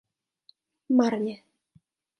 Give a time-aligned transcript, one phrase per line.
[0.97, 1.39] Marně.